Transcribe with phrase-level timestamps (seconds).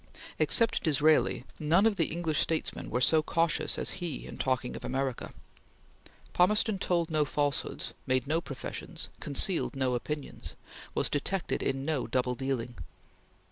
[0.39, 4.83] Except Disraeli none of the English statesmen were so cautious as he in talking of
[4.83, 5.31] America.
[6.33, 10.55] Palmerston told no falsehoods; made no professions; concealed no opinions;
[10.95, 12.77] was detected in no double dealing.